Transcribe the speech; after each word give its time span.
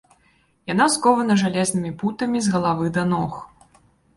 Яна 0.73 0.87
скована 0.95 1.33
жалезнымі 1.43 1.91
путамі 2.01 2.43
з 2.47 2.55
галавы 2.57 2.85
да 2.97 3.03
ног. 3.15 3.41